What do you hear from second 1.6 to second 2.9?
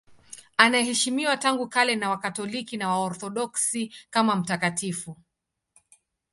kale na Wakatoliki na